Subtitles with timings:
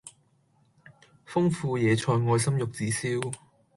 [1.23, 3.31] 豐富野菜愛心玉子燒